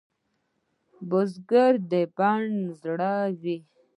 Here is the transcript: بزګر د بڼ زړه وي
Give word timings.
بزګر 1.09 1.73
د 1.91 1.93
بڼ 2.17 2.41
زړه 2.81 3.13
وي 3.41 3.57